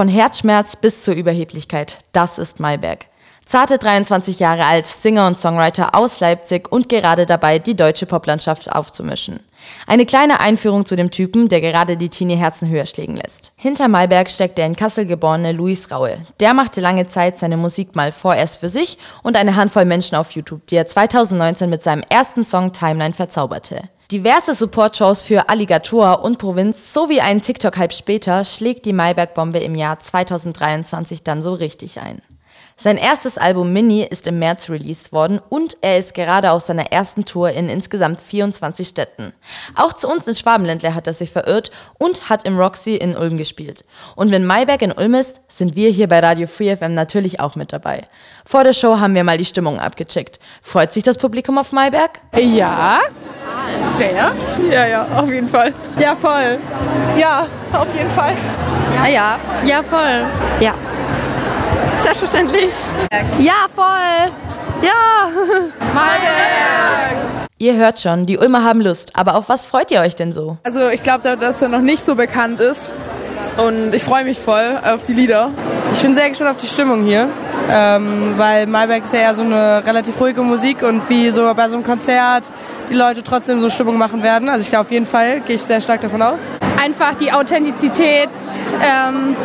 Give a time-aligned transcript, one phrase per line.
[0.00, 3.04] Von Herzschmerz bis zur Überheblichkeit, das ist Mayberg.
[3.44, 8.72] Zarte 23 Jahre alt, Singer und Songwriter aus Leipzig und gerade dabei, die deutsche Poplandschaft
[8.72, 9.40] aufzumischen.
[9.86, 13.52] Eine kleine Einführung zu dem Typen, der gerade die Teenie-Herzen höher schlägen lässt.
[13.56, 16.24] Hinter Malberg steckt der in Kassel geborene Luis Raue.
[16.40, 20.30] Der machte lange Zeit seine Musik mal vorerst für sich und eine Handvoll Menschen auf
[20.30, 23.90] YouTube, die er 2019 mit seinem ersten Song Timeline verzauberte.
[24.10, 30.00] Diverse Support-Shows für Alligator und Provinz sowie einen TikTok-Hype später schlägt die Mayberg-Bombe im Jahr
[30.00, 32.20] 2023 dann so richtig ein.
[32.76, 36.90] Sein erstes Album Mini ist im März released worden und er ist gerade auf seiner
[36.90, 39.32] ersten Tour in insgesamt 24 Städten.
[39.76, 43.36] Auch zu uns in Schwabenländle hat er sich verirrt und hat im Roxy in Ulm
[43.36, 43.84] gespielt.
[44.16, 47.54] Und wenn Mayberg in Ulm ist, sind wir hier bei Radio Free FM natürlich auch
[47.54, 48.02] mit dabei.
[48.44, 50.40] Vor der Show haben wir mal die Stimmung abgecheckt.
[50.62, 52.18] Freut sich das Publikum auf Mayberg?
[52.34, 53.02] Ja.
[53.92, 54.32] Sehr?
[54.70, 55.72] Ja, ja, auf jeden Fall.
[55.98, 56.58] Ja, voll.
[57.16, 58.32] Ja, auf jeden Fall.
[58.96, 59.38] Ja, ja.
[59.64, 60.24] Ja, voll.
[60.60, 60.74] Ja.
[61.96, 62.72] Selbstverständlich.
[63.38, 64.30] Ja, voll.
[64.82, 65.28] Ja.
[65.94, 67.16] Mayberg.
[67.58, 69.12] Ihr hört schon, die Ulmer haben Lust.
[69.16, 70.56] Aber auf was freut ihr euch denn so?
[70.62, 72.90] Also ich glaube, dass er noch nicht so bekannt ist.
[73.58, 75.50] Und ich freue mich voll auf die Lieder.
[75.92, 77.28] Ich bin sehr gespannt auf die Stimmung hier,
[77.70, 81.68] ähm, weil Mayberg ist ja eher so eine relativ ruhige Musik und wie so bei
[81.68, 82.50] so einem Konzert
[82.88, 84.48] die Leute trotzdem so Stimmung machen werden.
[84.48, 86.40] Also ich glaube auf jeden Fall, gehe ich sehr stark davon aus.
[86.82, 88.28] Einfach die Authentizität,
[88.82, 89.36] ähm,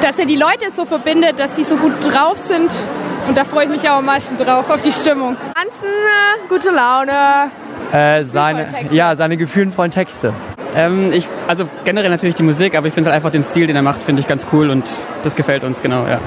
[0.00, 2.70] dass er die Leute so verbindet, dass die so gut drauf sind.
[3.28, 5.36] Und da freue ich mich auch am meisten drauf, auf die Stimmung.
[5.54, 7.50] Tanzen, äh, gute Laune.
[7.92, 10.32] Äh, seine, ja, seine gefühlenvollen Texte.
[10.76, 13.76] Ähm, ich, also generell natürlich die Musik, aber ich finde halt einfach den Stil, den
[13.76, 14.88] er macht, finde ich ganz cool und
[15.22, 16.20] das gefällt uns, genau, ja.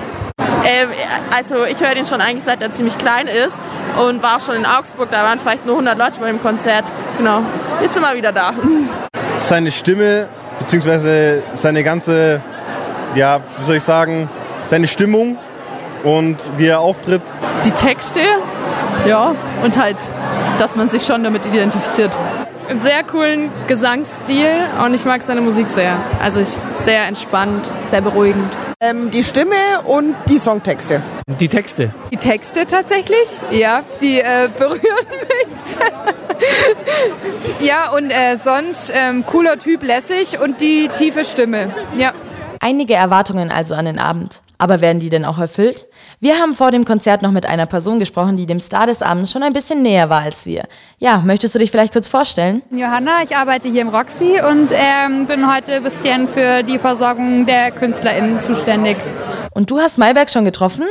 [0.67, 0.89] Ähm,
[1.33, 3.55] also ich höre den schon eigentlich seit er ziemlich klein ist
[3.97, 6.83] und war auch schon in Augsburg, da waren vielleicht nur 100 Leute bei dem Konzert.
[7.17, 7.41] Genau,
[7.81, 8.53] jetzt sind wir wieder da.
[9.37, 10.27] Seine Stimme,
[10.59, 12.41] beziehungsweise seine ganze,
[13.15, 14.29] ja, wie soll ich sagen,
[14.65, 15.37] seine Stimmung
[16.03, 17.21] und wie er auftritt.
[17.63, 18.19] Die Texte,
[19.05, 19.97] ja, und halt,
[20.59, 22.11] dass man sich schon damit identifiziert.
[22.69, 24.51] Einen sehr coolen Gesangsstil
[24.83, 25.95] und ich mag seine Musik sehr.
[26.21, 28.51] Also ich sehr entspannt, sehr beruhigend.
[28.79, 31.01] Ähm, die Stimme und die Songtexte.
[31.39, 31.91] Die Texte.
[32.11, 34.79] Die Texte tatsächlich, ja, die äh, berühren
[37.59, 37.67] mich.
[37.67, 41.73] ja, und äh, sonst ähm, cooler Typ, lässig und die tiefe Stimme.
[41.97, 42.13] Ja.
[42.59, 44.41] Einige Erwartungen also an den Abend.
[44.57, 45.85] Aber werden die denn auch erfüllt?
[46.19, 49.31] Wir haben vor dem Konzert noch mit einer Person gesprochen, die dem Star des Abends
[49.31, 50.63] schon ein bisschen näher war als wir.
[50.97, 52.63] Ja, möchtest du dich vielleicht kurz vorstellen?
[52.71, 57.45] Johanna, ich arbeite hier im Roxy und ähm, bin heute ein bisschen für die Versorgung
[57.45, 58.97] der KünstlerInnen zuständig.
[59.51, 60.85] Und du hast Mayberg schon getroffen?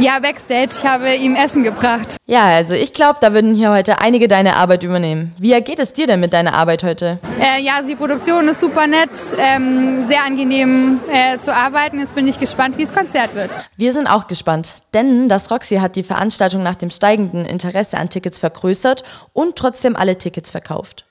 [0.00, 0.70] Ja, Backstage.
[0.78, 2.16] Ich habe ihm Essen gebracht.
[2.26, 5.34] Ja, also ich glaube, da würden hier heute einige deine Arbeit übernehmen.
[5.38, 7.18] Wie ergeht es dir denn mit deiner Arbeit heute?
[7.40, 12.00] Äh, ja, die Produktion ist super nett, ähm, sehr angenehm äh, zu arbeiten.
[12.00, 13.50] Jetzt bin ich gespannt, wie das Konzert wird.
[13.76, 18.08] Wir sind auch gespannt, denn das Roxy hat die Veranstaltung nach dem steigenden Interesse an
[18.08, 21.04] Tickets vergrößert und trotzdem alle Tickets verkauft.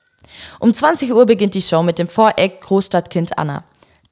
[0.60, 3.64] Um 20 Uhr beginnt die Show mit dem Voreck Großstadtkind Anna.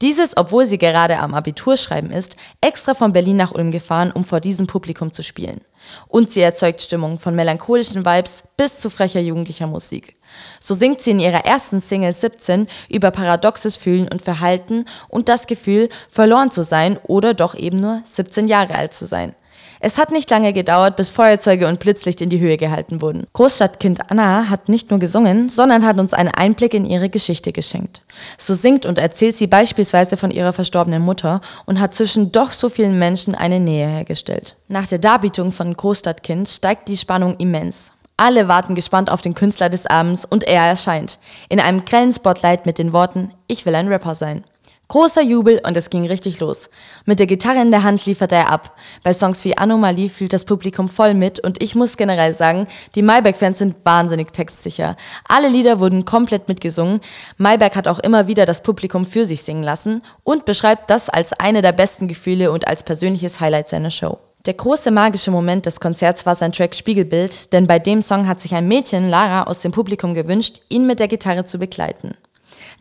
[0.02, 4.40] Dieses, obwohl sie gerade am Abiturschreiben ist, extra von Berlin nach Ulm gefahren, um vor
[4.40, 5.60] diesem Publikum zu spielen.
[6.08, 10.16] Und sie erzeugt Stimmung von melancholischen Vibes bis zu frecher jugendlicher Musik.
[10.62, 15.48] So singt sie in ihrer ersten Single 17 über paradoxes Fühlen und Verhalten und das
[15.48, 19.36] Gefühl, verloren zu sein oder doch eben nur 17 Jahre alt zu sein.
[19.82, 23.28] Es hat nicht lange gedauert, bis Feuerzeuge und Blitzlicht in die Höhe gehalten wurden.
[23.34, 28.02] Großstadtkind Anna hat nicht nur gesungen, sondern hat uns einen Einblick in ihre Geschichte geschenkt.
[28.38, 32.68] So singt und erzählt sie beispielsweise von ihrer verstorbenen Mutter und hat zwischen doch so
[32.68, 34.56] vielen Menschen eine Nähe hergestellt.
[34.68, 37.92] Nach der Darbietung von Großstadtkind steigt die Spannung immens.
[38.18, 41.20] Alle warten gespannt auf den Künstler des Abends und er erscheint.
[41.48, 44.44] In einem grellen Spotlight mit den Worten, ich will ein Rapper sein.
[44.92, 46.68] Großer Jubel und es ging richtig los.
[47.06, 48.76] Mit der Gitarre in der Hand liefert er ab.
[49.04, 53.04] Bei Songs wie Anomalie fühlt das Publikum voll mit und ich muss generell sagen, die
[53.04, 54.98] Mayberg-Fans sind wahnsinnig textsicher.
[55.28, 57.02] Alle Lieder wurden komplett mitgesungen.
[57.38, 61.34] Mayberg hat auch immer wieder das Publikum für sich singen lassen und beschreibt das als
[61.34, 64.18] eine der besten Gefühle und als persönliches Highlight seiner Show.
[64.48, 68.40] Der große magische Moment des Konzerts war sein Track Spiegelbild, denn bei dem Song hat
[68.40, 72.16] sich ein Mädchen, Lara, aus dem Publikum gewünscht, ihn mit der Gitarre zu begleiten.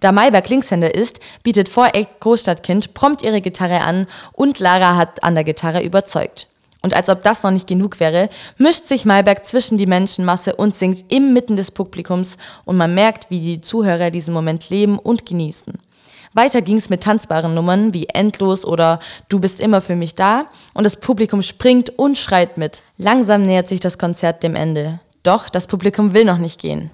[0.01, 5.35] Da Mayberg Linkshänder ist, bietet Voreck Großstadtkind prompt ihre Gitarre an und Lara hat an
[5.35, 6.47] der Gitarre überzeugt.
[6.81, 10.75] Und als ob das noch nicht genug wäre, mischt sich Mayberg zwischen die Menschenmasse und
[10.75, 15.75] singt inmitten des Publikums und man merkt, wie die Zuhörer diesen Moment leben und genießen.
[16.35, 20.85] Weiter ging's mit tanzbaren Nummern wie Endlos oder Du bist immer für mich da und
[20.85, 22.83] das Publikum springt und schreit mit.
[22.97, 25.01] Langsam nähert sich das Konzert dem Ende.
[25.25, 26.91] Doch das Publikum will noch nicht gehen.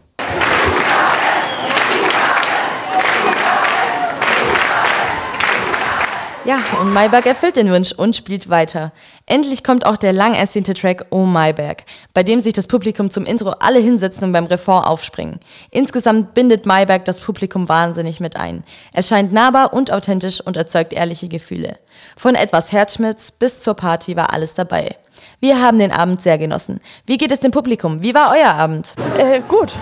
[6.45, 8.93] Ja, und Mayberg erfüllt den Wunsch und spielt weiter.
[9.25, 13.25] Endlich kommt auch der lang ersehnte Track Oh Mayberg, bei dem sich das Publikum zum
[13.25, 15.41] Intro alle hinsetzen und beim Refrain aufspringen.
[15.71, 18.63] Insgesamt bindet Mayberg das Publikum wahnsinnig mit ein.
[18.93, 21.79] Er scheint nahbar und authentisch und erzeugt ehrliche Gefühle.
[22.15, 24.97] Von etwas Herzschmerz bis zur Party war alles dabei.
[25.41, 26.81] Wir haben den Abend sehr genossen.
[27.07, 28.03] Wie geht es dem Publikum?
[28.03, 28.95] Wie war euer Abend?
[29.17, 29.73] Äh, gut.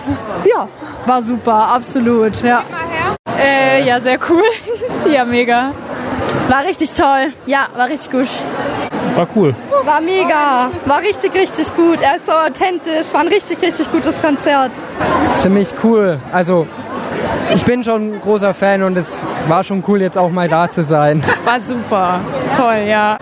[0.49, 0.69] Ja,
[1.05, 2.41] war super, absolut.
[2.41, 2.63] Ja.
[3.37, 4.43] Äh, ja, sehr cool.
[5.11, 5.73] ja, mega.
[6.47, 7.33] War richtig toll.
[7.45, 8.27] Ja, war richtig gut.
[9.15, 9.55] War cool.
[9.83, 10.69] War mega.
[10.85, 12.01] War richtig, richtig gut.
[12.01, 13.13] Er ist so authentisch.
[13.13, 14.71] War ein richtig, richtig gutes Konzert.
[15.35, 16.19] Ziemlich cool.
[16.31, 16.67] Also,
[17.53, 20.69] ich bin schon ein großer Fan und es war schon cool, jetzt auch mal da
[20.69, 21.23] zu sein.
[21.45, 22.19] War super.
[22.57, 23.17] Toll, ja.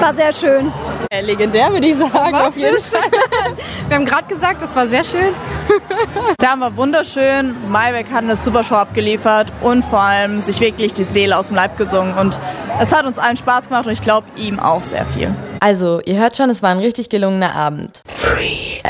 [0.00, 0.72] War sehr schön.
[1.20, 2.12] Legendär, würde ich sagen.
[3.88, 5.34] Wir haben gerade gesagt, das war sehr schön.
[6.40, 7.54] Der Abend war wunderschön.
[7.70, 11.56] Maybeck hat eine super Show abgeliefert und vor allem sich wirklich die Seele aus dem
[11.56, 12.14] Leib gesungen.
[12.14, 12.38] Und
[12.80, 15.34] es hat uns allen Spaß gemacht und ich glaube ihm auch sehr viel.
[15.60, 18.02] Also, ihr hört schon, es war ein richtig gelungener Abend.
[18.06, 18.80] Free.